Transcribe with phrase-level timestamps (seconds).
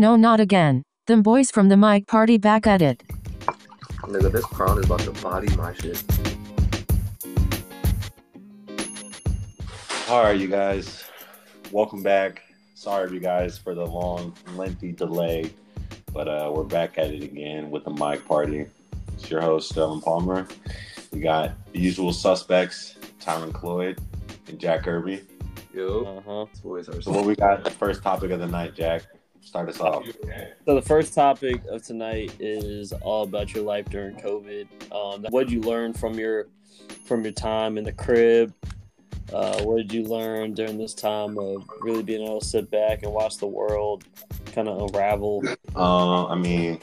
[0.00, 0.82] no, not again.
[1.06, 3.02] Them boys from the mic party back at it.
[4.04, 6.02] Nigga, this crown is about to body my shit.
[10.08, 11.04] All right, you guys,
[11.70, 12.42] welcome back.
[12.74, 15.52] Sorry, you guys, for the long, lengthy delay,
[16.12, 18.66] but uh, we're back at it again with the mic party.
[19.14, 20.48] It's your host, Sterling Palmer.
[21.12, 24.00] We got the usual suspects, Tyren Cloyd
[24.48, 25.22] and Jack Kirby.
[25.74, 26.46] Yo, Uh-huh.
[26.50, 27.62] this boys are So, what we got?
[27.62, 29.02] The first topic of the night, Jack.
[29.42, 30.04] Start us off.
[30.66, 34.66] So the first topic of tonight is all about your life during COVID.
[34.92, 36.48] Um, what did you learn from your
[37.04, 38.52] from your time in the crib?
[39.32, 43.02] Uh, what did you learn during this time of really being able to sit back
[43.02, 44.04] and watch the world
[44.52, 45.42] kind of unravel?
[45.74, 46.78] Uh, I mean,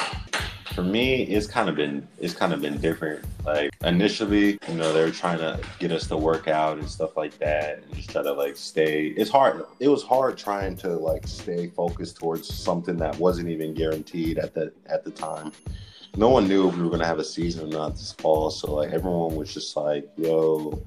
[0.78, 3.26] for me, it's kind of been it's kind of been different.
[3.44, 7.18] Like initially, you know, they were trying to get us to work out and stuff
[7.18, 9.08] like that, and just try to like stay.
[9.08, 9.66] It's hard.
[9.80, 14.54] It was hard trying to like stay focused towards something that wasn't even guaranteed at
[14.54, 15.52] the at the time.
[16.16, 18.76] No one knew if we were gonna have a season or not this fall, so
[18.76, 20.80] like everyone was just like, "Yo,"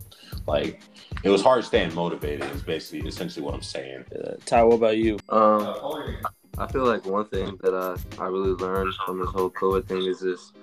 [0.47, 0.83] like
[1.25, 2.49] it was hard staying motivated.
[2.55, 4.05] Is basically essentially what I'm saying.
[4.15, 5.19] Uh, Ty, what about you?
[5.31, 6.23] Um,
[6.59, 10.03] I feel like one thing that I, I really learned from this whole COVID thing
[10.05, 10.55] is just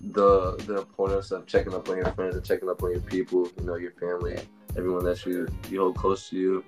[0.00, 3.50] the the importance of checking up on your friends and checking up on your people,
[3.58, 4.38] you know, your family,
[4.76, 6.64] everyone that you you hold close to you.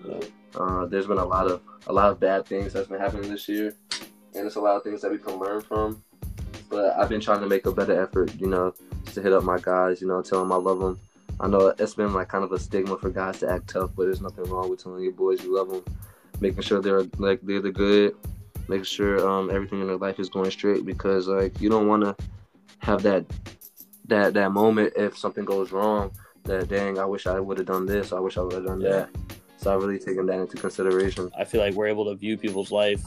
[0.54, 3.48] Uh, there's been a lot of a lot of bad things that's been happening this
[3.48, 3.74] year,
[4.34, 6.02] and it's a lot of things that we can learn from.
[6.68, 8.74] But I've been trying to make a better effort, you know,
[9.06, 10.98] to hit up my guys, you know, tell them I love them.
[11.40, 14.04] I know it's been like kind of a stigma for guys to act tough, but
[14.04, 15.82] there's nothing wrong with telling your boys you love them,
[16.40, 18.14] making sure they're like they're the good,
[18.70, 22.02] making sure um, everything in their life is going straight because like you don't want
[22.02, 22.16] to
[22.78, 23.26] have that
[24.06, 26.10] that that moment if something goes wrong
[26.44, 28.80] that dang I wish I would have done this, I wish I would have done
[28.80, 29.10] that.
[29.58, 31.30] So I've really taken that into consideration.
[31.38, 33.02] I feel like we're able to view people's life,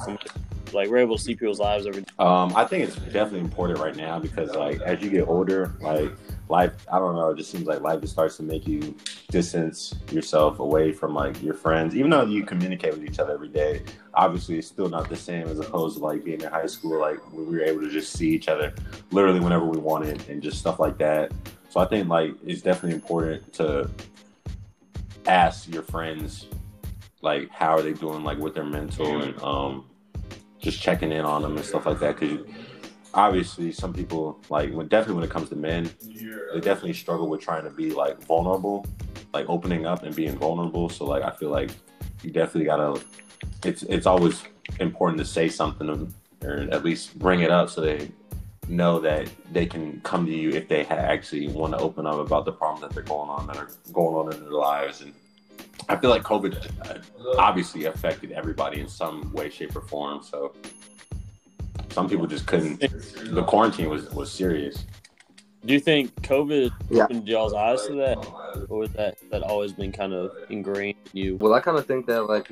[0.72, 2.06] like we're able to see people's lives every.
[2.19, 6.12] Um, I think it's definitely important right now because like as you get older, like
[6.50, 8.96] life, I don't know, it just seems like life just starts to make you
[9.30, 13.48] distance yourself away from like your friends, even though you communicate with each other every
[13.48, 13.81] day.
[14.14, 17.18] Obviously, it's still not the same as opposed to like being in high school, like
[17.34, 18.74] where we were able to just see each other
[19.12, 21.32] literally whenever we wanted and just stuff like that.
[21.70, 23.90] So I think like it's definitely important to
[25.26, 26.48] ask your friends
[27.22, 29.86] like how are they doing like with their mental and um
[30.59, 32.46] just checking in on them and stuff like that because
[33.13, 37.41] obviously some people like when definitely when it comes to men they definitely struggle with
[37.41, 38.85] trying to be like vulnerable
[39.34, 40.90] like opening up and being vulnerable.
[40.90, 41.72] So like i feel like
[42.23, 43.02] you definitely gotta
[43.63, 44.44] it's it's always
[44.79, 46.13] important to say something
[46.44, 48.09] or at least bring it up so they
[48.69, 52.16] know that they can come to you if they ha- actually want to open up
[52.16, 55.02] about the problems that they're going on that are going on in their lives.
[55.02, 55.13] And
[55.90, 56.56] i feel like covid
[56.90, 57.00] uh,
[57.38, 60.23] obviously affected everybody in some way shape or form.
[60.23, 60.53] So
[61.94, 62.80] some people just couldn't
[63.38, 64.86] the quarantine was was serious
[65.66, 67.04] Do you think COVID Yeah.
[67.04, 68.18] opened y'all's eyes to that,
[68.70, 71.38] or was that that always been kind of ingrained in you?
[71.38, 72.50] Well, I kind of think that like,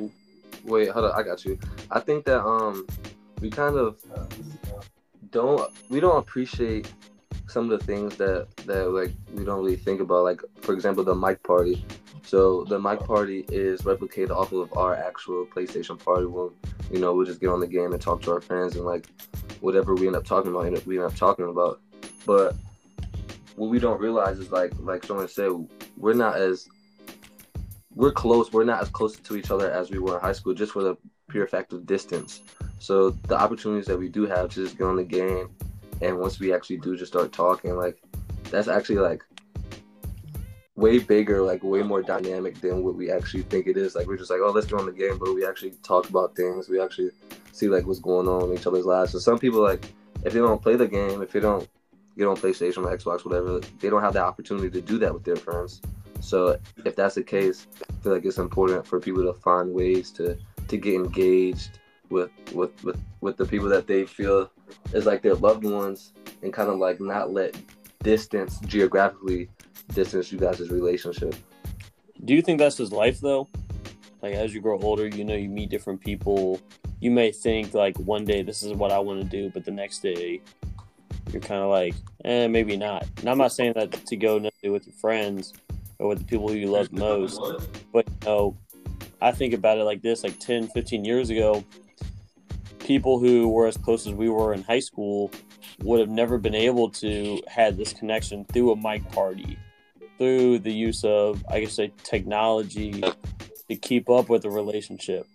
[0.64, 1.60] wait, hold on, I got you.
[1.92, 2.88] I think that um,
[3.42, 3.98] we kind of
[5.32, 6.92] don't we don't appreciate
[7.48, 10.24] some of the things that that like we don't really think about.
[10.24, 11.84] Like for example, the mic party.
[12.24, 16.52] So the mic party is replicated off of our actual PlayStation party when
[16.92, 19.08] you know we just get on the game and talk to our friends and like
[19.60, 21.82] whatever we end up talking about, we end up talking about.
[22.26, 22.56] But
[23.56, 25.52] what we don't realize is like like someone said,
[25.98, 26.68] we're not as
[27.96, 28.52] we're close.
[28.52, 30.84] We're not as close to each other as we were in high school, just for
[30.84, 30.96] the
[31.30, 32.42] pure fact of distance.
[32.80, 35.50] So the opportunities that we do have to just get on the game,
[36.02, 38.02] and once we actually do just start talking, like
[38.50, 39.24] that's actually like
[40.82, 43.96] way bigger, like way more dynamic than what we actually think it is.
[43.96, 46.36] Like we're just like, oh, let's get on the game, but we actually talk about
[46.36, 46.68] things.
[46.68, 47.12] We actually
[47.52, 49.12] see like what's going on in each other's lives.
[49.12, 49.86] So some people like
[50.26, 51.68] if they don't play the game, if they don't
[52.18, 55.24] get on PlayStation or Xbox, whatever, they don't have the opportunity to do that with
[55.24, 55.82] their friends.
[56.20, 60.12] So if that's the case, I feel like it's important for people to find ways
[60.12, 60.38] to
[60.68, 61.80] to get engaged
[62.10, 64.52] with with with, with the people that they feel
[64.94, 66.14] is like their loved ones
[66.44, 67.56] and kind of like not let
[68.04, 69.50] distance geographically
[69.94, 71.36] distance you guys' relationship.
[72.26, 73.48] Do you think that's his life though?
[74.22, 76.60] Like as you grow older, you know, you meet different people.
[77.00, 79.72] You may think like one day this is what I want to do, but the
[79.72, 80.42] next day
[81.32, 81.96] you're kind of like,
[82.26, 83.08] eh, maybe not.
[83.18, 85.54] And I'm not saying that to go with your friends
[86.00, 87.42] or with the people you love most,
[87.94, 88.58] but you know,
[89.22, 91.64] I think about it like this: like 10, 15 years ago,
[92.80, 95.32] people who were as close as we were in high school
[95.84, 99.58] would have never been able to had this connection through a mic party,
[100.18, 103.02] through the use of, I guess, say technology
[103.70, 105.28] to keep up with a relationship.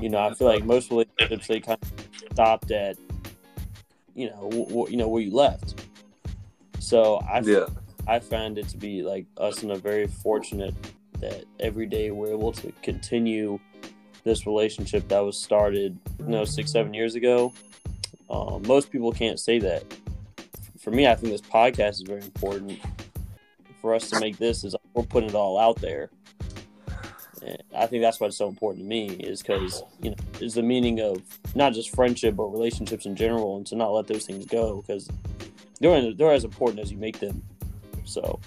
[0.00, 2.96] You know, I feel like most relationships they kind of stopped at,
[4.14, 5.84] you know, w- w- you know where you left.
[6.78, 7.66] So I Yeah.
[8.06, 10.74] I find it to be like us in a very fortunate
[11.20, 13.60] that every day we're able to continue
[14.24, 17.52] this relationship that was started, you know, six, seven years ago.
[18.32, 19.84] Um, most people can't say that.
[20.80, 22.80] For me, I think this podcast is very important.
[23.80, 26.10] For us to make this is we're putting it all out there.
[27.44, 30.54] And I think that's why it's so important to me is because you know is
[30.54, 31.20] the meaning of
[31.54, 35.08] not just friendship but relationships in general, and to not let those things go because
[35.80, 37.42] they're they're as important as you make them.
[38.04, 38.40] So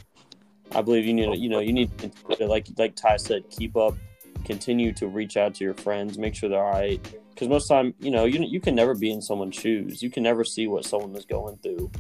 [0.72, 3.76] I believe you need to, you know you need to like like Ty said keep
[3.76, 3.96] up,
[4.46, 7.06] continue to reach out to your friends, make sure they're all right.
[7.36, 10.02] Because most time you know you you can never be in someone's shoes.
[10.02, 11.92] You can never see what someone is going through,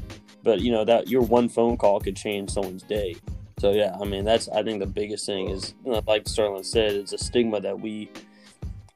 [0.43, 3.17] but you know that your one phone call could change someone's day.
[3.59, 6.63] So yeah, I mean that's I think the biggest thing is you know, like Sterling
[6.63, 8.09] said, it's a stigma that we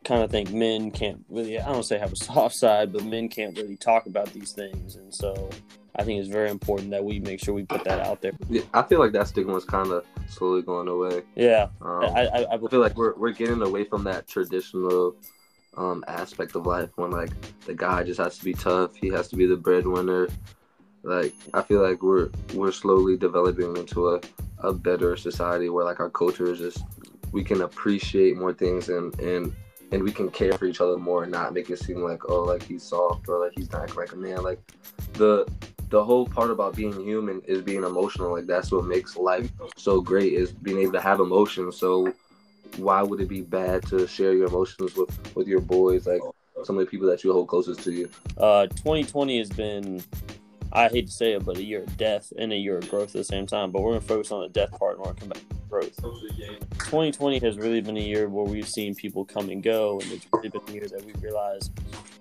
[0.06, 3.27] kind of think men can't really I don't say have a soft side, but men
[3.27, 5.50] can't really talk about these things, and so
[5.95, 8.31] I think it's very important that we make sure we put that out there.
[8.50, 8.62] yeah.
[8.74, 11.24] I feel like that stigma is kind of slowly going away.
[11.35, 15.18] Yeah, Um, I, I, I I feel like we're we're getting away from that traditional
[15.77, 17.31] um, aspect of life when like
[17.66, 20.27] the guy just has to be tough, he has to be the breadwinner.
[21.04, 24.21] Like I feel like we're we're slowly developing into a,
[24.60, 26.83] a better society where like our culture is just
[27.31, 29.56] we can appreciate more things and and
[29.92, 32.42] and we can care for each other more and not make it seem like oh
[32.42, 34.44] like he's soft or like he's not like a man.
[34.44, 34.60] Like
[35.13, 35.48] the
[35.89, 38.31] the whole part about being human is being emotional.
[38.31, 41.77] Like that's what makes life so great is being able to have emotions.
[41.77, 42.13] So
[42.77, 46.21] why would it be bad to share your emotions with with your boys like
[46.63, 50.04] some of the people that you hold closest to you Uh, 2020 has been,
[50.74, 53.10] I hate to say it, but a year of death and a year of growth
[53.10, 53.71] at the same time.
[53.71, 55.50] But we're going to focus on the death part and we're going to come back
[55.50, 55.95] to growth.
[56.80, 60.25] 2020 has really been a year where we've seen people come and go, and it's
[60.33, 61.71] really been a year that we realized,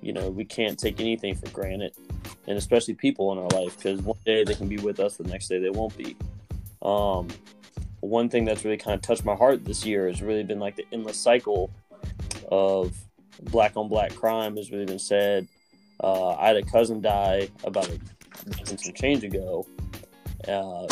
[0.03, 1.93] you know, we can't take anything for granted,
[2.47, 5.25] and especially people in our life, because one day they can be with us, the
[5.25, 6.17] next day they won't be.
[6.83, 7.29] Um,
[8.01, 10.77] one thing that's really kind of touched my heart this year has really been like
[10.77, 11.71] the endless cycle
[12.51, 12.97] of
[13.43, 15.47] black on black crime has really been said.
[16.03, 17.99] Uh, I had a cousin die about a
[18.69, 19.67] and change ago
[20.47, 20.87] uh,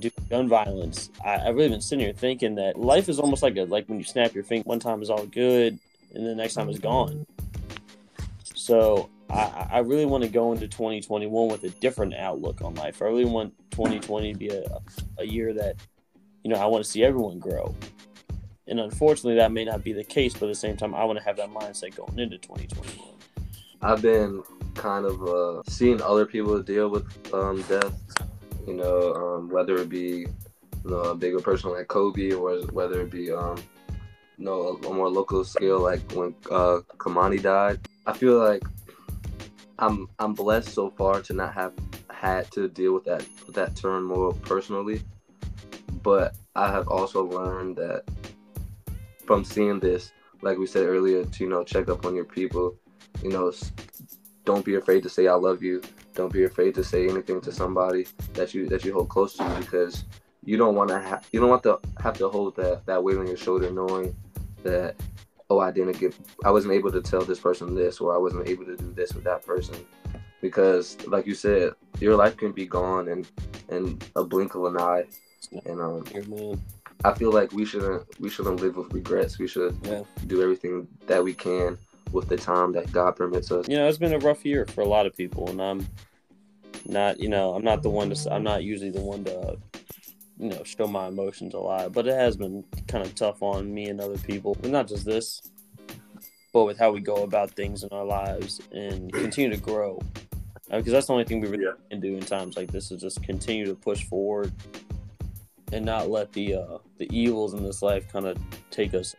[0.00, 1.10] due to gun violence.
[1.24, 3.98] I, I've really been sitting here thinking that life is almost like a like when
[3.98, 4.64] you snap your finger.
[4.66, 5.78] One time is all good,
[6.14, 7.26] and the next time is gone.
[8.54, 13.02] So I, I really want to go into 2021 with a different outlook on life.
[13.02, 14.64] I really want 2020 to be a,
[15.18, 15.76] a year that
[16.48, 17.74] you know I want to see everyone grow.
[18.68, 20.32] And unfortunately, that may not be the case.
[20.32, 23.06] But at the same time, I want to have that mindset going into 2021.
[23.82, 24.42] I've been
[24.74, 27.92] kind of uh, seeing other people deal with um, death.
[28.66, 30.26] You know, um, whether it be
[30.84, 33.58] you know a bigger person like Kobe, or whether it be um,
[34.38, 37.78] you know a, more local scale like when uh, Kamani died.
[38.06, 38.62] I feel like
[39.78, 41.74] I'm I'm blessed so far to not have
[42.10, 45.02] had to deal with that with that turmoil personally,
[46.08, 48.04] but I have also learned that
[49.26, 52.74] from seeing this, like we said earlier, to you know check up on your people
[53.22, 53.52] you know
[54.44, 55.82] don't be afraid to say i love you.
[56.14, 59.44] Don't be afraid to say anything to somebody that you that you hold close to
[59.44, 60.04] you because
[60.44, 63.18] you don't want to have you don't want to have to hold that that weight
[63.18, 64.16] on your shoulder knowing
[64.62, 64.96] that
[65.50, 68.48] oh i didn't get i wasn't able to tell this person this or i wasn't
[68.48, 69.76] able to do this with that person.
[70.40, 73.26] Because like you said your life can be gone in
[73.68, 75.04] in a blink of an eye
[75.66, 76.60] and um man.
[77.04, 80.02] i feel like we shouldn't we shouldn't live with regrets we should Yeah.
[80.26, 81.78] do everything that we can
[82.12, 83.68] with the time that God permits us.
[83.68, 85.86] you know, it's been a rough year for a lot of people, and I'm
[86.86, 89.58] not, you know, I'm not the one to, I'm not usually the one to,
[90.38, 93.74] you know, show my emotions a lot, but it has been kind of tough on
[93.74, 95.42] me and other people, and not just this,
[96.54, 100.00] but with how we go about things in our lives and continue to grow,
[100.70, 101.72] because that's the only thing we really Yeah.
[101.90, 104.50] can do in times like this is just continue to push forward
[105.72, 108.38] and not let the uh, the evils in this life kind of
[108.70, 109.14] take us.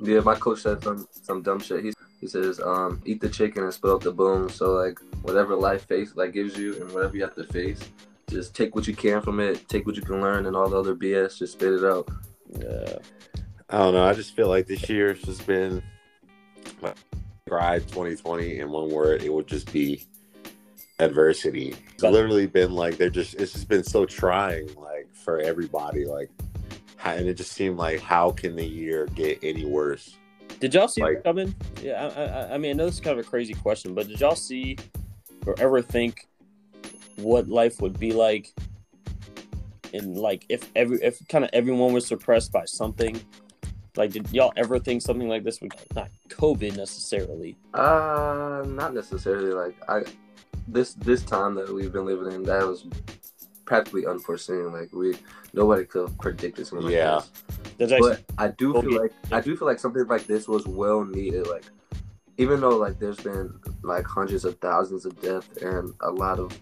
[0.00, 1.84] Yeah, my coach said some some dumb shit.
[1.84, 4.54] He he says, um, eat the chicken and spit out the bones.
[4.54, 7.80] So like whatever life face like gives you and whatever you have to face,
[8.28, 10.78] just take what you can from it, take what you can learn, and all the
[10.78, 12.08] other BS, just spit it out.
[12.58, 12.98] Yeah,
[13.70, 14.04] I don't know.
[14.04, 15.82] I just feel like this year has just been
[17.46, 19.22] describe 2020 in one word.
[19.22, 20.04] It would just be
[20.98, 21.76] adversity.
[21.94, 23.34] It's literally been like they're just.
[23.34, 24.95] It's just been so trying, like
[25.26, 26.06] for everybody.
[26.06, 26.30] Like,
[26.96, 30.16] how- and it just seemed like how can the year get any worse?
[30.60, 31.54] Did y'all see Like- it coming?
[31.82, 34.08] Yeah, I, I, I mean, I know this is kind of a crazy question, but
[34.08, 34.78] did y'all see
[35.46, 36.26] or ever think
[37.16, 38.54] what life would be like
[39.92, 43.20] in like if every if kind of everyone was suppressed by something,
[43.96, 47.56] Like, did y'all ever think something like this would not COVID necessarily?
[47.72, 49.52] Uh, not necessarily.
[49.52, 50.04] Like I,
[50.68, 52.84] this this time that we've been living in, that was
[53.66, 54.72] practically unforeseen.
[54.72, 55.16] Like we,
[55.52, 57.16] nobody could have predicted something Yeah.
[57.16, 57.42] like this.
[57.78, 58.88] That's actually But I do Okay.
[58.88, 61.46] feel like I do feel like something like this was well needed.
[61.48, 61.64] Like
[62.38, 66.58] even though like there's been like hundreds of thousands of deaths and a lot of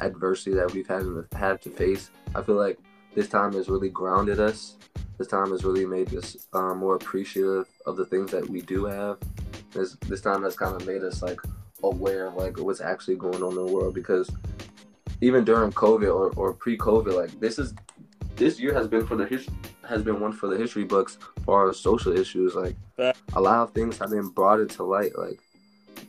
[0.00, 2.78] adversity that we've had to had to face, I feel like
[3.14, 4.76] this time has really grounded us.
[5.16, 8.84] This time has really made us uh, more appreciative of the things that we do
[8.84, 9.18] have.
[9.72, 11.40] This this time has kind of made us like
[11.82, 14.30] aware of like what's actually going on in the world because
[15.20, 17.74] even during COVID or, or pre-COVID, like this is
[18.36, 19.48] this year has been for the his,
[19.86, 22.54] has been one for the history books for our social issues.
[22.54, 22.76] Like
[23.34, 25.18] a lot of things have been brought into light.
[25.18, 25.40] Like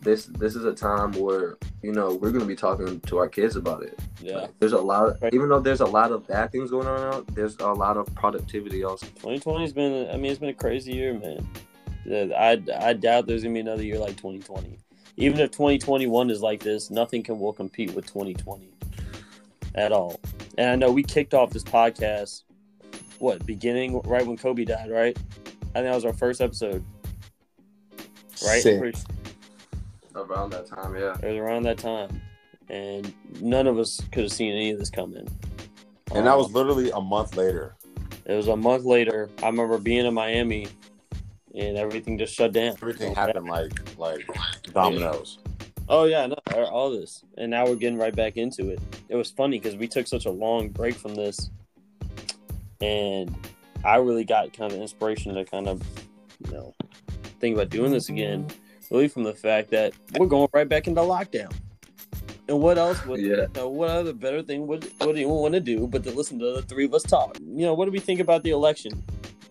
[0.02, 3.56] this this is a time where you know we're gonna be talking to our kids
[3.56, 4.00] about it.
[4.22, 4.38] yeah.
[4.38, 7.14] Like, there's a lot of even though there's a lot of bad things going on
[7.14, 9.08] out, there's a lot of productivity also.
[9.08, 10.10] 2020's been.
[10.10, 11.48] I mean, it's been a crazy year, man.
[12.08, 14.78] I I doubt there's gonna be another year like 2020.
[15.18, 18.70] Even if 2021 is like this, nothing can will compete with 2020
[19.76, 20.20] at all.
[20.58, 22.44] And I know we kicked off this podcast.
[23.20, 25.18] What beginning right when Kobe died, right?
[25.76, 26.84] I think that was our first episode,
[28.46, 28.62] right?
[28.62, 28.80] Sick.
[28.80, 29.00] Pretty-
[30.16, 31.16] Around that time, yeah.
[31.22, 32.22] It was around that time,
[32.70, 35.28] and none of us could have seen any of this coming.
[36.14, 37.76] And that Um, was literally a month later.
[38.26, 39.30] It was a month later.
[39.44, 40.68] I remember being in Miami,
[41.56, 42.74] and everything just shut down.
[42.82, 44.26] Everything happened like like
[44.74, 45.38] dominoes.
[45.92, 48.80] Oh yeah, no, all this, and now we're getting right back into it.
[49.10, 51.50] It was funny because we took such a long break from this,
[52.80, 53.36] and
[53.84, 55.82] I really got kind of inspiration to kind of,
[56.46, 56.76] you know,
[57.40, 58.46] think about doing this again.
[58.92, 61.54] Really, from the fact that we're going right back into lockdown.
[62.48, 63.42] And what else would Yeah.
[63.44, 66.40] you know, what other better thing would would anyone want to do but to listen
[66.40, 67.38] to the three of us talk?
[67.40, 69.04] You know, what do we think about the election?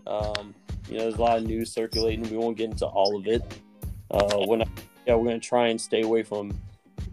[0.06, 0.54] Um,
[0.88, 2.28] you know, there's a lot of news circulating.
[2.28, 3.42] We won't get into all of it.
[4.10, 4.68] Uh, we're not,
[5.08, 6.52] yeah, we're gonna try and stay away from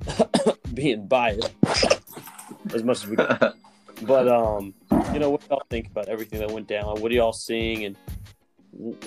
[0.73, 1.51] being biased
[2.73, 3.53] as much as we can.
[4.01, 4.73] But um,
[5.13, 6.99] you know, what y'all think about everything that went down?
[6.99, 7.95] What are y'all seeing, and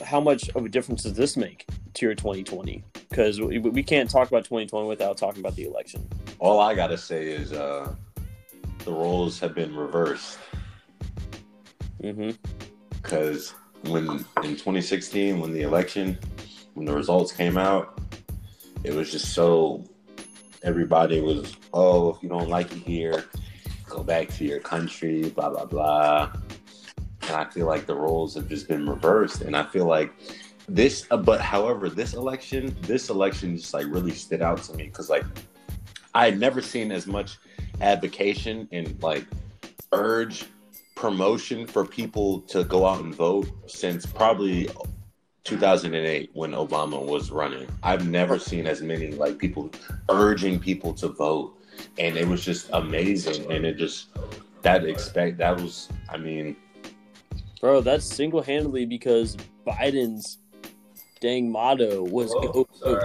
[0.02, 2.82] how much of a difference does this make to your 2020?
[3.10, 6.08] Because we, we can't talk about 2020 without talking about the election.
[6.38, 7.94] All I gotta say is uh
[8.86, 10.38] the roles have been reversed
[12.02, 12.30] Mm-hmm.
[12.92, 14.08] because when
[14.44, 16.16] in 2016 when the election
[16.74, 18.00] when the results came out
[18.84, 19.84] it was just so
[20.62, 23.24] everybody was oh if you don't like it here
[23.88, 26.32] go back to your country blah blah blah.
[27.22, 29.42] And i feel like the roles have just been reversed.
[29.42, 30.12] And i feel like
[30.68, 34.84] this uh, but however this election this election just like really stood out to me
[34.84, 35.24] because like
[36.14, 37.38] i had never seen as much
[37.80, 39.24] advocation and like
[39.92, 40.44] urge
[40.94, 44.68] promotion for people to go out and vote since probably
[45.48, 47.66] 2008 when Obama was running.
[47.82, 49.70] I've never seen as many like people
[50.10, 51.58] urging people to vote
[51.98, 54.08] and it was just amazing and it just
[54.60, 56.54] that expect that was I mean.
[57.62, 60.38] Bro, that's single handedly because Biden's
[61.20, 63.00] dang motto was go, go.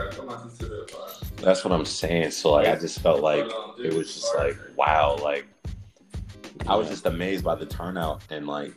[1.37, 5.17] that's what I'm saying so like I just felt like it was just like wow
[5.23, 5.47] like
[6.67, 8.75] I was just amazed by the turnout and like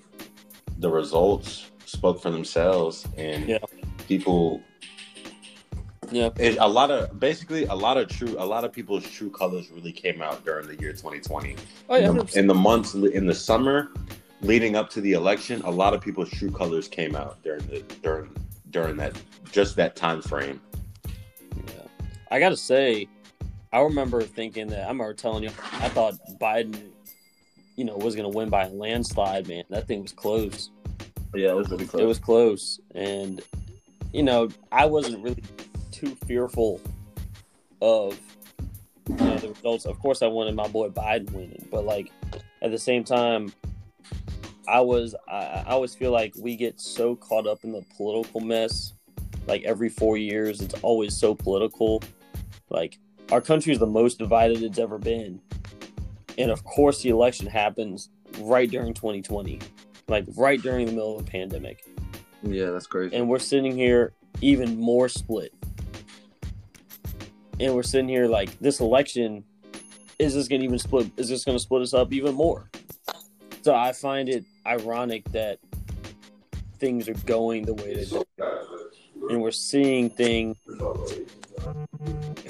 [0.79, 3.59] the results spoke for themselves and Yeah.
[4.09, 4.61] people
[6.11, 6.31] Yeah.
[6.39, 9.71] it, a lot of basically a lot of true a lot of people's true colors
[9.71, 11.57] really came out during the year 2020
[11.89, 12.11] Oh yeah.
[12.11, 13.91] in, the, in the months in the summer
[14.43, 17.81] leading up to the election a lot of people's true colors came out during the
[18.03, 18.31] during
[18.71, 19.17] during that
[19.53, 20.61] just that time frame
[21.57, 21.73] Yeah.
[22.31, 23.09] I gotta say,
[23.73, 26.91] I remember thinking that I remember telling you I thought Biden,
[27.77, 29.47] you know, was gonna win by a landslide.
[29.49, 30.71] Man, that thing was close.
[31.37, 32.03] Yeah, it was really close.
[32.03, 33.43] It was close, and
[34.13, 35.43] you know, I wasn't really
[35.93, 36.81] too fearful
[37.81, 38.19] of
[39.09, 39.85] you know, the results.
[39.85, 42.11] Of course, I wanted my boy Biden winning, but like
[42.63, 43.53] at the same time,
[44.69, 48.41] I was I, I always feel like we get so caught up in the political
[48.41, 48.93] mess.
[49.47, 52.03] Like every four years, it's always so political.
[52.69, 52.99] Like
[53.31, 55.41] our country is the most divided it's ever been,
[56.39, 58.09] and of course, the election happens
[58.41, 59.61] right during 2020,
[60.09, 61.85] like right during the middle of the pandemic
[62.43, 63.15] yeah, that's crazy.
[63.17, 65.53] and we're sitting here even more split.
[67.59, 69.45] And we're sitting here like this election
[70.19, 71.11] is this going to even split?
[71.17, 72.71] Is this going to split us up even more?
[73.63, 75.59] So I find it ironic that
[76.79, 78.25] things are going the way they do,
[79.29, 80.57] and we're seeing things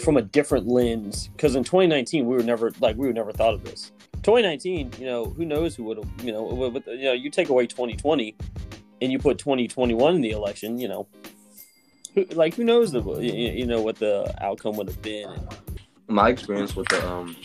[0.00, 1.28] from a different lens.
[1.28, 3.92] Because in 2019, we were never like we would never thought of this.
[4.26, 7.49] 2019, you know, who knows who would have, you know, with, you know, you take
[7.49, 8.35] away 2020,
[9.00, 11.06] and you put 2021 in the election, you know,
[12.12, 15.28] who, like who knows the you know what the outcome would have been.
[16.09, 17.37] my experience with the um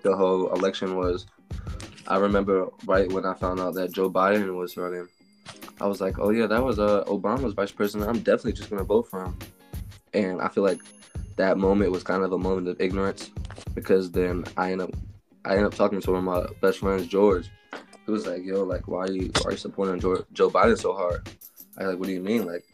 [0.00, 1.26] the whole election was
[2.08, 5.08] I remember right when I found out that Joe Biden was running,
[5.78, 8.08] I was like, Oh yeah, that was uh Obama's vice president.
[8.08, 9.36] I'm definitely just gonna vote for him.
[10.14, 10.80] And I feel like
[11.36, 13.30] that moment was kind of a moment of ignorance
[13.74, 14.90] because then I end up
[15.44, 17.50] I ended up talking to one of my best friends, George.
[18.04, 20.78] He was like, Yo, like why are you why are you supporting Joe, Joe Biden
[20.78, 21.28] so hard?
[21.78, 22.46] I was like, What do you mean?
[22.46, 22.64] Like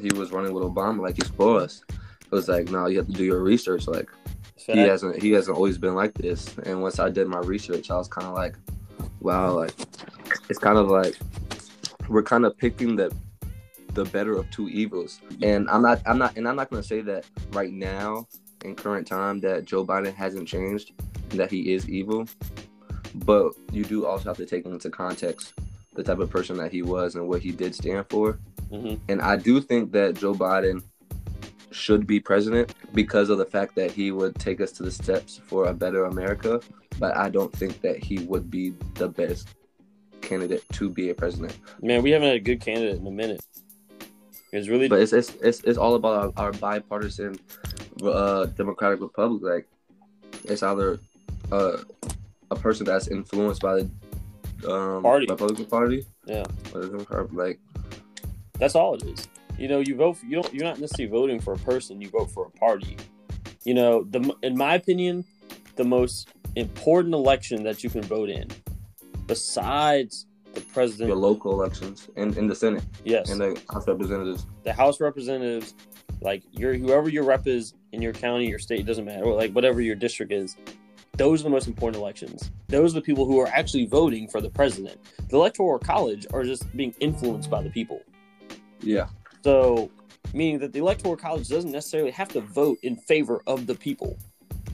[0.00, 1.82] he was running with Obama like he's for us.
[1.90, 3.86] It was like, no, you have to do your research.
[3.86, 4.10] Like
[4.56, 6.56] he hasn't he hasn't always been like this.
[6.64, 8.56] And once I did my research, I was kind of like,
[9.20, 9.72] wow, like
[10.48, 11.16] it's kind of like
[12.08, 13.14] we're kind of picking the
[13.94, 15.20] the better of two evils.
[15.42, 18.26] And I'm not I'm not and I'm not gonna say that right now
[18.66, 20.92] in current time that Joe Biden hasn't changed
[21.30, 22.26] that he is evil.
[23.14, 25.54] But you do also have to take into context
[25.94, 28.38] the type of person that he was and what he did stand for.
[28.70, 29.00] Mhm.
[29.08, 30.82] And I do think that Joe Biden
[31.70, 35.40] should be president because of the fact that he would take us to the steps
[35.44, 36.60] for a better America.
[36.98, 39.48] But I don't think that he would be the best
[40.20, 41.56] candidate to be a president.
[41.82, 43.44] Man, we haven't had a good candidate in a minute.
[44.52, 47.38] It's really But it's it's it's, it's all about our, our bipartisan
[48.02, 49.42] uh, democratic republic.
[49.42, 50.98] Like it's either
[51.52, 51.78] uh,
[52.50, 53.74] a person that's influenced by
[54.60, 55.26] the um, Party.
[55.28, 56.44] Republican Party, Yeah.
[56.74, 57.58] or the Democrat- like
[58.58, 59.28] That's all it is.
[59.58, 60.14] You know, you vote.
[60.18, 60.52] For, you don't.
[60.54, 62.00] You're not necessarily voting for a person.
[62.00, 62.96] You vote for a party.
[63.64, 65.24] You know, the in my opinion,
[65.76, 68.48] the most important election that you can vote in,
[69.26, 74.46] besides the president, the local elections and in the Senate yes, and the House Representatives.
[74.64, 75.74] the House representatives,
[76.20, 79.50] like your whoever your rep is in your county, your state, doesn't matter, or like
[79.52, 80.56] whatever your district is.
[81.16, 82.50] Those are the most important elections.
[82.68, 85.00] Those are the people who are actually voting for the president.
[85.30, 88.02] The electoral college are just being influenced by the people.
[88.80, 89.08] Yeah.
[89.42, 89.90] So,
[90.34, 94.18] meaning that the electoral college doesn't necessarily have to vote in favor of the people.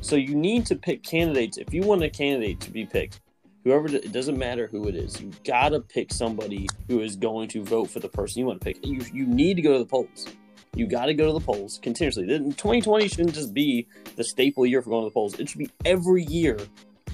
[0.01, 1.59] So you need to pick candidates.
[1.59, 3.20] If you want a candidate to be picked,
[3.62, 7.62] whoever it doesn't matter who it is, you gotta pick somebody who is going to
[7.62, 8.85] vote for the person you want to pick.
[8.85, 10.27] You you need to go to the polls.
[10.75, 12.27] You got to go to the polls continuously.
[12.27, 15.39] 2020 shouldn't just be the staple year for going to the polls.
[15.39, 16.59] It should be every year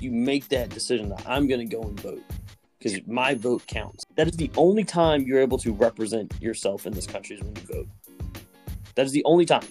[0.00, 2.22] you make that decision that I'm going to go and vote
[2.78, 4.04] because my vote counts.
[4.14, 7.56] That is the only time you're able to represent yourself in this country is when
[7.56, 7.88] you vote.
[8.94, 9.66] That is the only time.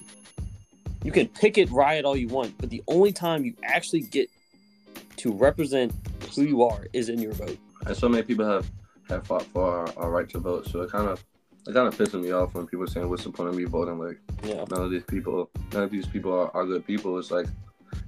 [1.03, 4.29] You can picket, riot all you want, but the only time you actually get
[5.17, 5.93] to represent
[6.35, 7.57] who you are is in your vote.
[7.85, 8.69] And so many people have
[9.07, 10.67] have fought for our, our right to vote.
[10.67, 11.23] So it kind of
[11.67, 13.65] it kind of pisses me off when people are saying what's the point of me
[13.65, 13.99] voting?
[13.99, 14.65] Like Yeah.
[14.69, 17.17] none of these people, none of these people are, are good people.
[17.19, 17.47] It's like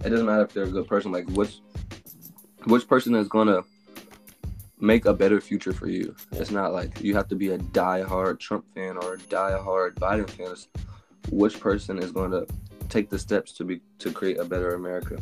[0.04, 1.12] it doesn't matter if they're a good person.
[1.12, 1.60] Like which
[2.66, 3.64] which person is gonna
[4.80, 6.16] make a better future for you?
[6.32, 10.30] It's not like you have to be a die-hard Trump fan or a die-hard Biden
[10.30, 10.52] fan.
[10.52, 10.68] It's
[11.32, 12.48] which person is going to
[12.88, 15.18] take the steps to be to create a better America?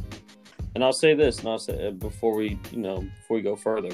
[0.75, 3.55] And I'll say this, and I'll say uh, before we, you know, before we go
[3.55, 3.89] further,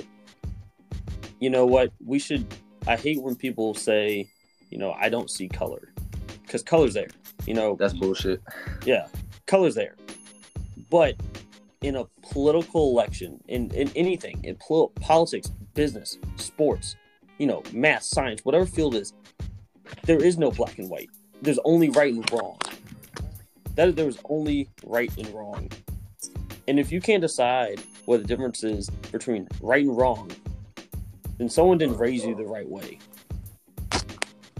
[1.39, 1.91] you know what?
[2.03, 2.45] We should.
[2.87, 4.29] I hate when people say,
[4.73, 5.93] you know, I don't see color,
[6.41, 7.09] because color's there.
[7.45, 8.41] You know, That's bullshit.
[8.85, 9.05] yeah,
[9.45, 9.95] color's there.
[10.89, 11.15] But
[11.81, 16.95] in a political election, in, in anything, in pol- politics, business, sports,
[17.37, 19.13] you know, math, science, whatever field is,
[20.05, 21.09] there is no black and white.
[21.43, 22.57] There's only right and wrong.
[23.75, 25.69] That there is only right and wrong.
[26.67, 30.31] And if you can't decide what the difference is between right and wrong,
[31.37, 32.97] then someone didn't raise you the right way.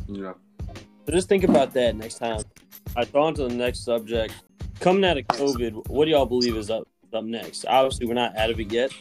[0.08, 0.34] Yeah.
[1.06, 2.42] So just think about that next time.
[2.96, 4.34] I throw on to the next subject.
[4.80, 7.66] Coming out of COVID, what do y'all believe is up up next?
[7.66, 8.92] Obviously, we're not out of it yet,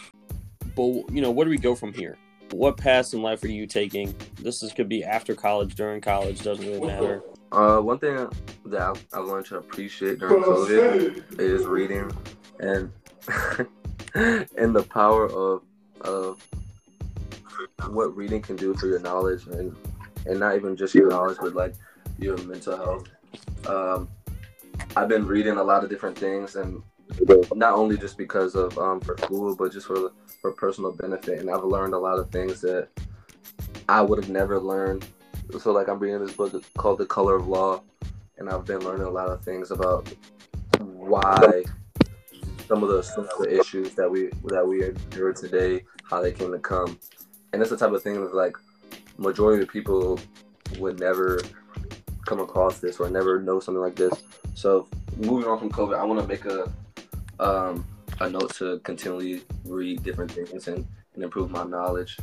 [0.75, 2.19] but you know, where do we go from here?
[2.51, 4.15] What paths in life are you taking?
[4.41, 7.23] This is could be after college, during college, doesn't really matter.
[7.51, 8.29] Uh, one thing
[8.67, 12.11] that I, I learned to appreciate during COVID is reading
[12.61, 12.91] and
[14.57, 15.62] and the power of
[16.03, 16.47] of
[17.88, 19.75] what reading can do for your knowledge and
[20.26, 21.74] and not even just your knowledge, but like
[22.18, 23.08] your mental health.
[23.66, 24.08] Um,
[24.96, 26.82] I've been reading a lot of different things, and
[27.54, 31.40] not only just because of um, for school, but just for for personal benefit.
[31.40, 32.88] And I've learned a lot of things that
[33.88, 35.06] I would have never learned
[35.58, 37.82] so like I'm reading this book called The Color of Law,
[38.38, 40.12] and I've been learning a lot of things about
[40.78, 41.62] why
[42.66, 46.32] some of the some of the issues that we that we endure today, how they
[46.32, 46.98] came to come,
[47.52, 48.56] and it's the type of thing that like
[49.22, 50.18] majority of people
[50.78, 51.40] would never
[52.26, 54.22] come across this or never know something like this.
[54.54, 56.70] So moving on from COVID, I want to make a
[57.40, 57.85] um,
[58.20, 62.18] a note to continually read different things and, and improve my knowledge.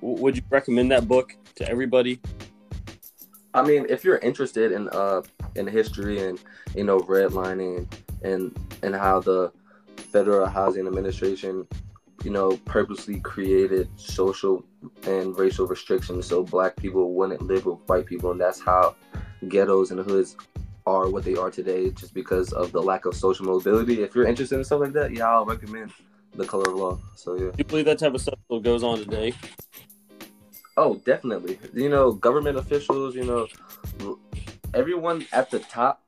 [0.00, 2.20] Would you recommend that book to everybody?
[3.52, 5.22] I mean, if you're interested in uh
[5.56, 6.40] in history and
[6.74, 9.52] you know redlining and and how the
[10.12, 11.66] Federal Housing Administration,
[12.24, 14.64] you know, purposely created social
[15.06, 18.94] and racial restrictions so black people wouldn't live with white people, and that's how
[19.48, 20.36] ghettos and hoods
[20.86, 24.02] are what they are today, just because of the lack of social mobility.
[24.02, 25.92] If you're interested in stuff like that, yeah, I'll recommend
[26.34, 26.98] The Color of Law.
[27.14, 27.50] So yeah.
[27.50, 29.32] Do you believe that type of stuff still goes on today?
[30.76, 31.58] Oh, definitely.
[31.74, 34.18] You know, government officials, you know,
[34.72, 36.02] everyone at the top,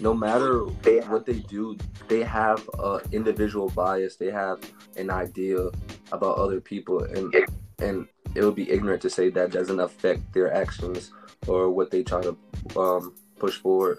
[0.00, 1.76] no matter what they do,
[2.08, 4.16] they have a individual bias.
[4.16, 4.60] They have
[4.96, 5.70] an idea
[6.12, 7.34] about other people, and
[7.78, 11.12] and it would be ignorant to say that doesn't affect their actions
[11.46, 12.36] or what they try to
[12.76, 13.98] um, push forward.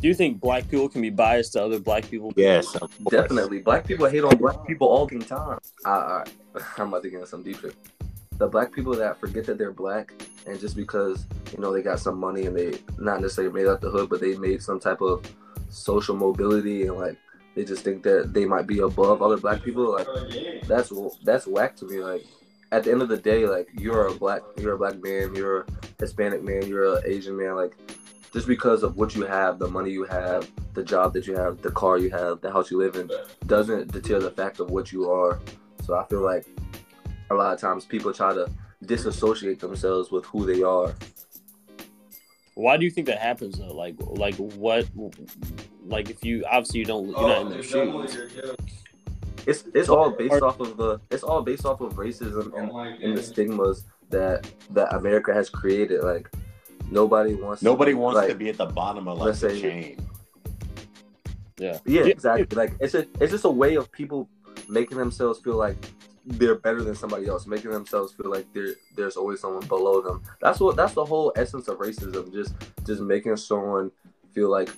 [0.00, 2.32] Do you think black people can be biased to other black people?
[2.34, 2.90] Yes, of.
[3.10, 5.58] Definitely, black people hate on black people all the time.
[5.84, 6.24] I, I,
[6.78, 7.74] I'm about to get into some deep shit.
[8.40, 10.12] The black people that forget that they're black,
[10.46, 13.82] and just because you know they got some money and they not necessarily made out
[13.82, 15.24] the hood, but they made some type of
[15.68, 17.18] social mobility and like
[17.54, 19.92] they just think that they might be above other black people.
[19.92, 20.06] Like
[20.66, 20.90] that's
[21.22, 21.98] that's whack to me.
[22.00, 22.24] Like
[22.72, 25.60] at the end of the day, like you're a black you're a black man, you're
[25.60, 25.66] a
[25.98, 27.56] Hispanic man, you're an Asian man.
[27.56, 27.76] Like
[28.32, 31.60] just because of what you have, the money you have, the job that you have,
[31.60, 33.10] the car you have, the house you live in,
[33.46, 35.40] doesn't deter the fact of what you are.
[35.82, 36.46] So I feel like
[37.30, 38.50] a lot of times people try to
[38.84, 40.94] disassociate themselves with who they are.
[42.54, 43.72] Why do you think that happens though?
[43.72, 44.86] Like, like what?
[45.86, 48.18] Like, if you obviously you don't, you're not in their shoes.
[49.46, 53.00] It's it's all based off of the it's all based off of racism and, like
[53.00, 56.02] and the stigmas that that America has created.
[56.02, 56.30] Like
[56.90, 59.50] nobody wants Nobody to, wants like, to be at the bottom of like let's the
[59.50, 60.06] say- chain.
[61.58, 61.78] Yeah.
[61.84, 62.54] Yeah, exactly.
[62.56, 64.28] Like it's a it's just a way of people
[64.68, 65.76] making themselves feel like
[66.30, 70.22] they're better than somebody else, making themselves feel like there there's always someone below them.
[70.40, 72.32] That's what that's the whole essence of racism.
[72.32, 72.54] Just
[72.86, 73.90] just making someone
[74.32, 74.70] feel like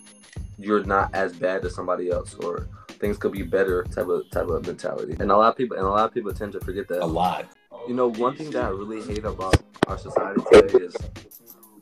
[0.59, 4.49] you're not as bad as somebody else or things could be better type of type
[4.49, 5.15] of mentality.
[5.19, 7.03] And a lot of people and a lot of people tend to forget that.
[7.03, 7.47] A lot.
[7.87, 10.97] You know, one thing that I really hate about our society today is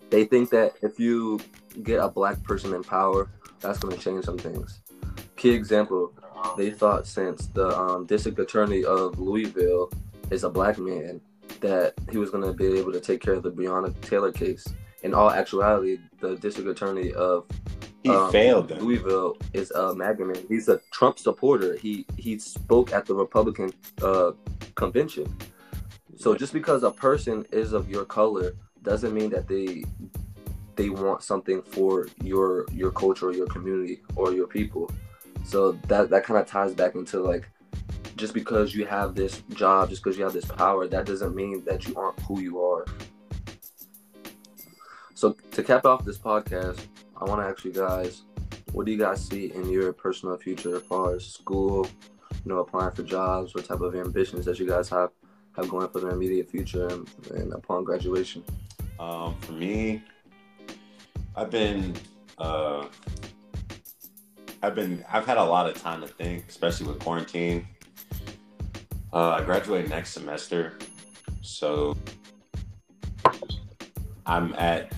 [0.09, 1.39] they think that if you
[1.83, 3.31] get a black person in power,
[3.61, 4.81] that's going to change some things.
[5.41, 6.13] Key example,
[6.59, 9.91] they thought since the um, district attorney of Louisville
[10.31, 11.19] is a black man,
[11.61, 14.69] that he was going to be able to take care of the Breonna Taylor case.
[15.03, 17.47] In all actuality, the district attorney of
[18.03, 18.81] He um, failed them.
[18.81, 20.13] Louisville is a man.
[20.47, 21.75] He's a Trump supporter.
[21.79, 23.73] He he spoke at the Republican
[24.03, 24.33] uh,
[24.75, 25.35] convention.
[26.19, 29.85] So just because a person is of your color doesn't mean that they
[30.77, 34.91] they want something for your your culture or your community or your people.
[35.45, 37.49] So that that kind of ties back into like
[38.17, 41.65] just because you have this job, just because you have this power, that doesn't mean
[41.65, 42.85] that you aren't who you are.
[45.15, 48.23] So to cap off this podcast, I want to ask you guys,
[48.73, 51.87] what do you guys see in your personal future as far as school,
[52.45, 55.11] you know, applying for jobs, what type of ambitions that you guys have
[55.57, 58.45] have going for the immediate future and, and upon graduation?
[58.99, 60.03] Um, for me,
[61.35, 61.97] I've been,
[62.39, 62.87] uh,
[64.63, 67.67] I've been, I've had a lot of time to think, especially with quarantine.
[69.13, 70.79] Uh, I graduate next semester,
[71.43, 71.97] so
[74.27, 74.93] I'm at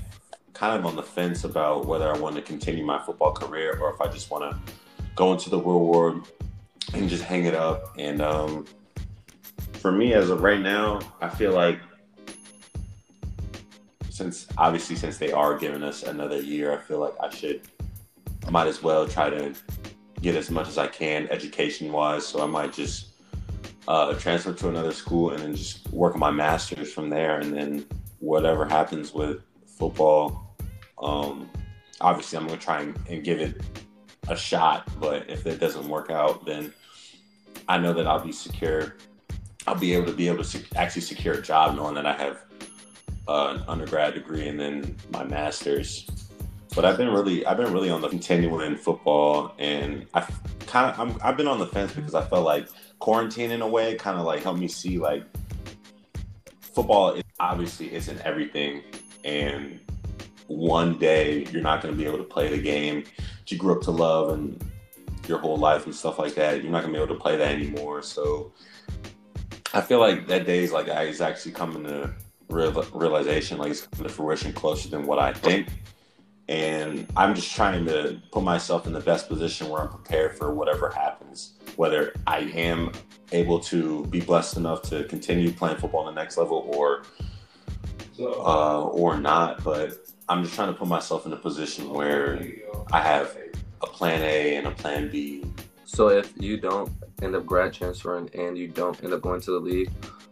[0.52, 3.94] kind of on the fence about whether I want to continue my football career or
[3.94, 4.72] if I just want to
[5.14, 6.28] go into the real world
[6.92, 7.94] and just hang it up.
[7.98, 8.66] And um,
[9.74, 11.80] for me, as of right now, I feel like
[14.10, 17.62] since obviously since they are giving us another year, I feel like I should
[18.46, 19.54] I might as well try to
[20.20, 22.26] get as much as I can education wise.
[22.26, 23.12] So I might just
[23.88, 27.52] uh, transfer to another school and then just work on my masters from there, and
[27.52, 27.86] then
[28.20, 30.56] whatever happens with football,
[31.02, 31.50] um,
[32.00, 33.60] obviously I'm gonna try and, and give it
[34.28, 34.88] a shot.
[35.00, 36.72] But if it doesn't work out, then
[37.68, 38.96] I know that I'll be secure.
[39.66, 42.14] I'll be able to be able to sec- actually secure a job knowing that I
[42.14, 42.44] have
[43.28, 46.06] uh, an undergrad degree and then my master's.
[46.74, 50.20] But I've been really, I've been really on the continuing football, and I
[50.66, 53.68] kind of, I'm, I've been on the fence because I felt like quarantine in a
[53.68, 55.24] way kind of like helped me see like
[56.60, 58.82] football is, obviously isn't everything,
[59.24, 59.80] and
[60.46, 63.04] one day you're not going to be able to play the game
[63.52, 64.62] you grew up to love and
[65.28, 66.62] your whole life and stuff like that.
[66.62, 68.02] You're not going to be able to play that anymore.
[68.02, 68.52] So
[69.74, 72.12] I feel like that day is like is actually coming to
[72.48, 75.68] real, realization, like it's coming to fruition closer than what I think.
[76.48, 80.52] And I'm just trying to put myself in the best position where I'm prepared for
[80.52, 81.54] whatever happens.
[81.76, 82.92] Whether I am
[83.32, 87.04] able to be blessed enough to continue playing football on the next level, or
[88.18, 92.46] uh, or not, but I'm just trying to put myself in a position where
[92.92, 93.36] I have
[93.80, 95.44] a plan A and a plan B.
[95.84, 96.90] So if you don't
[97.22, 99.90] end up grad transferring and you don't end up going to the league,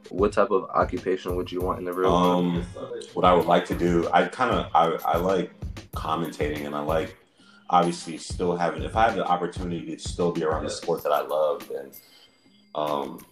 [0.09, 2.45] what type of occupation would you want in the real world?
[2.45, 2.63] Um,
[3.15, 5.53] what I would like to do, I kind of I, I like
[5.95, 7.17] commentating and I like
[7.71, 11.13] obviously still having if I have the opportunity to still be around the sport that
[11.13, 11.91] I love, then
[12.75, 13.25] um,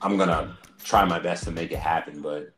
[0.00, 2.20] I'm gonna try my best to make it happen.
[2.20, 2.52] But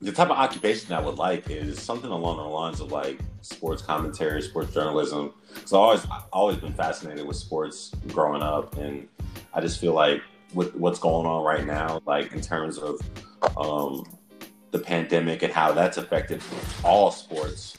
[0.00, 3.82] the type of occupation I would like is something along the lines of like sports
[3.82, 5.34] commentary, sports journalism.
[5.64, 9.08] So I always I've always been fascinated with sports growing up, and
[9.54, 10.22] I just feel like
[10.54, 13.00] with what's going on right now, like in terms of
[13.56, 14.04] um,
[14.70, 16.42] the pandemic and how that's affected
[16.84, 17.76] all sports,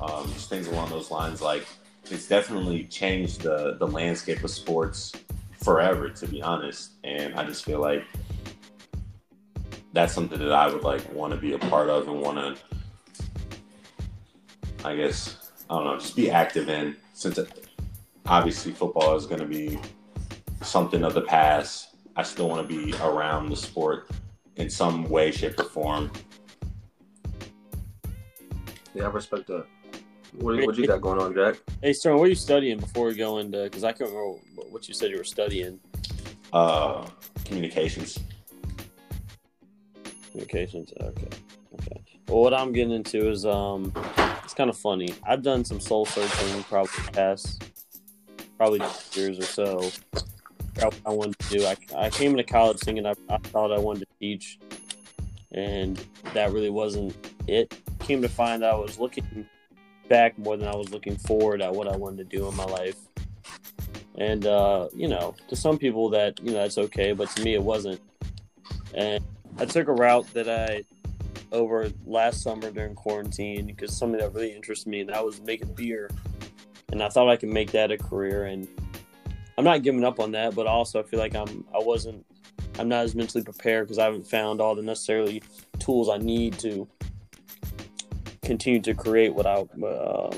[0.00, 1.40] um, just things along those lines.
[1.40, 1.66] Like
[2.10, 5.12] it's definitely changed the the landscape of sports
[5.62, 6.92] forever, to be honest.
[7.04, 8.04] And I just feel like
[9.92, 12.56] that's something that I would like want to be a part of and want to,
[14.84, 16.96] I guess, I don't know, just be active in.
[17.14, 17.68] Since it,
[18.26, 19.78] obviously football is going to be
[20.62, 24.10] something of the past, I still want to be around the sport
[24.56, 26.10] in some way, shape, or form.
[28.94, 29.66] Yeah, I respect that.
[30.34, 31.56] What, what you got going on, Jack?
[31.82, 33.64] Hey, Stern, what are you studying before we go into?
[33.64, 34.38] Because I can't remember
[34.70, 35.80] what you said you were studying.
[36.52, 37.06] Uh,
[37.44, 38.18] communications.
[40.30, 40.92] Communications.
[41.00, 41.28] Okay.
[41.74, 42.02] Okay.
[42.28, 43.92] Well, what I'm getting into is um,
[44.44, 45.14] it's kind of funny.
[45.26, 47.64] I've done some soul searching probably the past
[48.56, 48.80] probably
[49.14, 49.90] years or so.
[51.06, 51.64] I wanted to do.
[51.64, 54.58] I, I came into college thinking I, I thought I wanted to teach,
[55.52, 56.02] and
[56.34, 57.74] that really wasn't it.
[58.00, 59.48] Came to find I was looking
[60.08, 62.64] back more than I was looking forward at what I wanted to do in my
[62.64, 62.96] life.
[64.16, 67.54] And uh, you know, to some people that you know that's okay, but to me
[67.54, 68.00] it wasn't.
[68.94, 69.22] And
[69.58, 70.84] I took a route that I
[71.52, 75.74] over last summer during quarantine because something that really interested me, and that was making
[75.74, 76.10] beer.
[76.90, 78.66] And I thought I could make that a career, and
[79.56, 82.24] I'm not giving up on that, but also I feel like I'm I wasn't
[82.78, 85.42] I'm not as mentally prepared because I haven't found all the necessarily
[85.78, 86.88] tools I need to
[88.48, 90.30] continue to create without uh,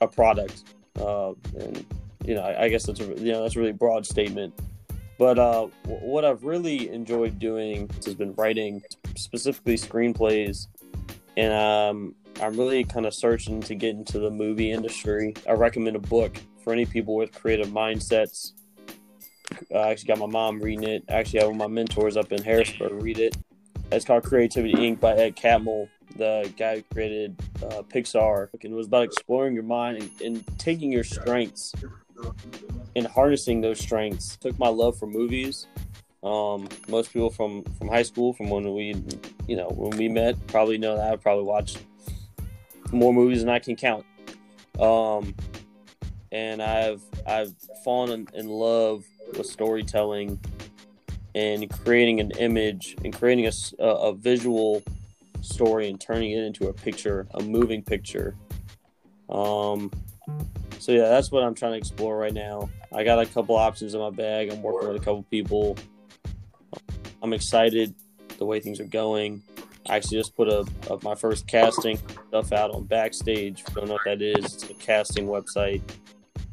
[0.00, 0.64] a product.
[0.98, 1.86] Uh, and
[2.24, 4.52] you know, I, I, guess that's a you know that's a really broad statement.
[5.18, 8.82] But uh, what I've really enjoyed doing has been writing,
[9.16, 10.66] specifically screenplays,
[11.36, 15.34] and um, I'm really kind of searching to get into the movie industry.
[15.48, 18.52] I recommend a book for any people with creative mindsets.
[19.74, 21.04] I actually got my mom reading it.
[21.08, 23.36] I actually have one of my mentors up in Harrisburg read it.
[23.90, 25.00] It's called Creativity Inc.
[25.00, 29.62] by Ed Catmull the guy who created uh, Pixar, and it was about exploring your
[29.62, 31.72] mind and, and, taking your strengths
[32.96, 34.36] and harnessing those strengths.
[34.36, 35.66] Took my love for movies.
[36.22, 38.96] Um, most people from from high school, from when we,
[39.46, 41.78] you know, when we met, probably know that I probably watched
[42.92, 44.04] more movies than I can count.
[44.80, 45.34] Um,
[46.32, 47.54] and I've I've
[47.84, 49.04] fallen in, love
[49.36, 50.40] with storytelling
[51.34, 54.82] and creating an image and creating a, a visual
[55.48, 58.36] story and turning it into a picture, a moving picture.
[59.28, 59.90] Um,
[60.78, 62.70] so yeah, that's what I'm trying to explore right now.
[62.92, 64.50] I got a couple options in my bag.
[64.50, 65.76] I'm working with a couple people.
[67.22, 67.94] I'm excited
[68.38, 69.42] the way things are going.
[69.88, 73.64] I actually just put a, a my first casting stuff out on Backstage.
[73.68, 75.82] You don't know what that is, it's a casting website.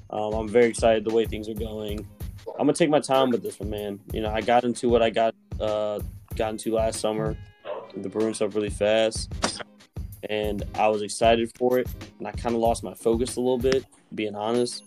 [0.10, 2.08] Um, I'm very excited the way things are going.
[2.47, 3.99] I'm gonna take my time with this one, man.
[4.13, 5.99] You know, I got into what I got uh,
[6.36, 7.38] got into last summer
[8.03, 9.31] the brewing stuff really fast,
[10.29, 11.88] and I was excited for it,
[12.19, 14.84] and I kind of lost my focus a little bit, being honest.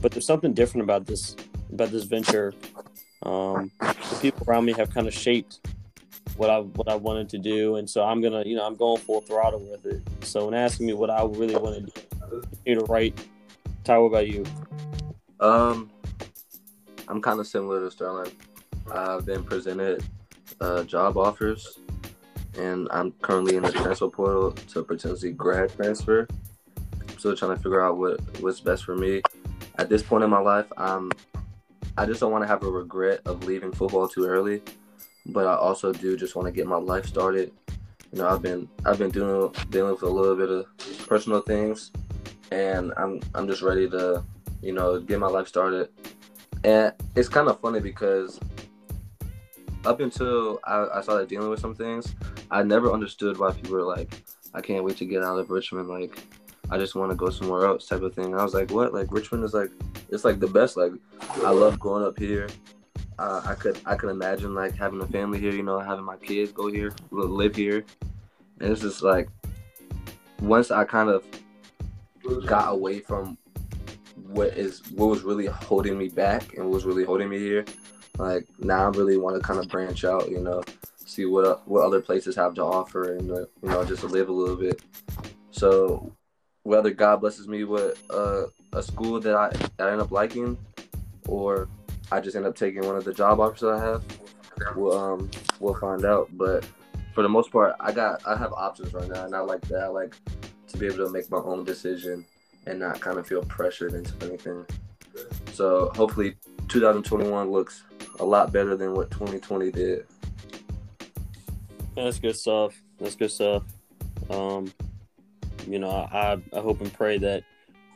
[0.00, 1.36] But there's something different about this
[1.72, 2.54] about this venture.
[3.22, 5.66] Um, the people around me have kind of shaped
[6.36, 9.00] what I what I wanted to do, and so I'm gonna, you know, I'm going
[9.00, 10.02] full throttle with it.
[10.22, 13.18] So when asking me what I really want to do, you to write.
[13.84, 14.44] Ty, what about you?
[15.40, 15.90] Um,
[17.08, 18.32] I'm kind of similar to Sterling.
[18.92, 20.04] I've been presented
[20.60, 21.78] uh, job offers
[22.58, 26.26] and I'm currently in the transfer portal to potentially grad transfer.
[27.00, 29.22] I'm still trying to figure out what what's best for me.
[29.78, 31.10] At this point in my life, I'm
[31.98, 34.62] I just don't want to have a regret of leaving football too early,
[35.26, 37.52] but I also do just want to get my life started.
[38.12, 41.90] You know, I've been I've been doing dealing with a little bit of personal things,
[42.50, 44.22] and I'm I'm just ready to
[44.62, 45.88] you know get my life started.
[46.64, 48.40] And it's kind of funny because
[49.84, 52.14] up until I, I started dealing with some things,
[52.50, 54.22] I never understood why people were like,
[54.54, 55.88] I can't wait to get out of Richmond.
[55.88, 56.18] Like,
[56.70, 58.34] I just want to go somewhere else, type of thing.
[58.34, 58.92] I was like, what?
[58.92, 59.70] Like Richmond is like,
[60.08, 60.76] it's like the best.
[60.76, 60.92] Like,
[61.44, 62.48] I love growing up here.
[63.18, 66.16] Uh, I could I could imagine like having a family here, you know, having my
[66.16, 67.84] kids go here, live here,
[68.60, 69.28] and it's just like
[70.40, 71.24] once I kind of
[72.44, 73.38] got away from
[74.26, 77.64] what is what was really holding me back and what was really holding me here,
[78.18, 80.62] like now I really want to kind of branch out, you know,
[81.16, 84.32] see what what other places have to offer, and uh, you know just live a
[84.32, 84.82] little bit.
[85.50, 86.12] So
[86.62, 90.58] whether God blesses me with uh, a school that I, I end up liking,
[91.26, 91.68] or
[92.12, 94.04] I just end up taking one of the job offers that I have,
[94.76, 96.28] we'll um we'll find out.
[96.32, 96.68] But
[97.14, 99.84] for the most part, I got I have options right now, and I like that.
[99.84, 100.14] I like
[100.68, 102.26] to be able to make my own decision
[102.66, 104.66] and not kind of feel pressured into anything.
[105.54, 106.36] So hopefully,
[106.68, 107.84] 2021 looks
[108.20, 110.06] a lot better than what 2020 did.
[111.96, 112.80] That's good stuff.
[112.98, 113.62] That's good stuff.
[114.28, 114.70] Um,
[115.66, 117.42] you know, I I hope and pray that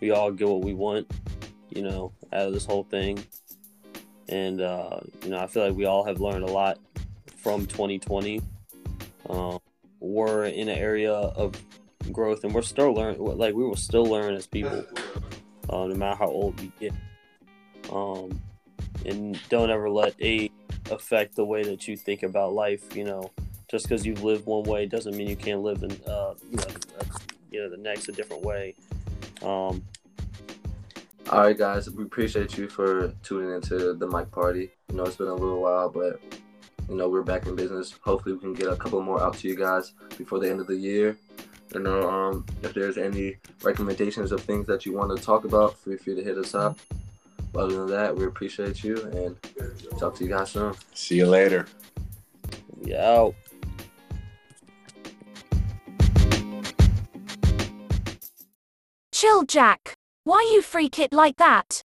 [0.01, 1.11] we all get what we want,
[1.69, 3.23] you know, out of this whole thing.
[4.29, 6.79] And uh, you know, I feel like we all have learned a lot
[7.37, 8.41] from 2020.
[9.29, 9.59] Um,
[10.01, 11.55] we're in an area of
[12.11, 13.23] growth, and we're still learning.
[13.23, 14.83] Like we will still learn as people,
[15.69, 16.95] uh, no matter how old we get.
[17.93, 18.41] Um,
[19.05, 20.53] and don't ever let age
[20.91, 22.97] affect the way that you think about life.
[22.97, 23.31] You know,
[23.71, 26.65] just because you've lived one way doesn't mean you can't live in uh, you know,
[26.99, 27.05] uh,
[27.51, 28.75] you know the next a different way.
[29.43, 29.83] Um,
[31.31, 34.71] All right, guys, we appreciate you for tuning into the mic party.
[34.91, 36.21] You know, it's been a little while, but
[36.89, 37.95] you know we're back in business.
[38.03, 40.67] Hopefully, we can get a couple more out to you guys before the end of
[40.67, 41.17] the year.
[41.73, 45.79] You know, um, if there's any recommendations of things that you want to talk about,
[45.79, 46.77] feel free to hit us up.
[47.53, 49.37] But other than that, we appreciate you and
[49.99, 50.75] talk to you guys soon.
[50.95, 51.67] See you later.
[52.85, 53.35] we
[59.21, 59.93] Chill, Jack.
[60.25, 61.83] Why you freak it like that?